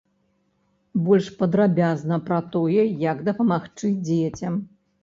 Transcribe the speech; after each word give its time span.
Больш 1.09 1.27
падрабязна 1.43 2.19
пра 2.31 2.39
тое, 2.57 2.81
як 3.09 3.25
дапамагчы 3.31 3.97
дзецям. 4.11 4.53